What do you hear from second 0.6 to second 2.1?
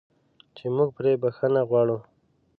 موږ پرې بخښنه غواړو.